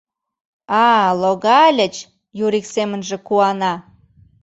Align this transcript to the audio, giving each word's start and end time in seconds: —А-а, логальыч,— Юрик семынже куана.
—А-а, 0.87 1.07
логальыч,— 1.21 1.95
Юрик 2.45 2.65
семынже 2.73 3.17
куана. 3.27 3.73